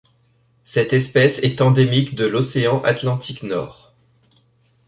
Cette 0.65 0.93
espèce 0.93 1.37
est 1.43 1.61
endémique 1.61 2.15
de 2.15 2.25
l'océan 2.25 2.81
Atlantique 2.81 3.43
Nord. 3.43 3.93